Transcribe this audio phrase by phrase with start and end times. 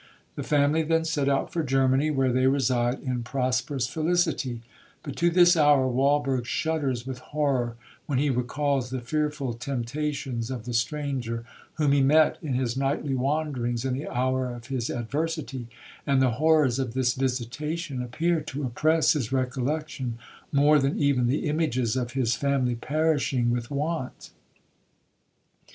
[0.33, 5.55] The family then set out for Germany, where they reside in prosperous felicity;—but to this
[5.55, 7.75] hour Walberg shudders with horror
[8.07, 11.45] when he recals the fearful temptations of the stranger,
[11.75, 15.67] whom he met in his nightly wanderings in the hour of his adversity,
[16.07, 20.17] and the horrors of this visitation appear to oppress his recollection
[20.51, 24.31] more than even the images of his family perishing with want.